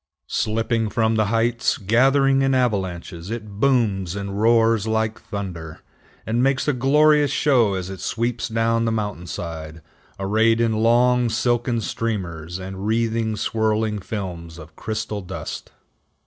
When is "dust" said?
15.21-15.71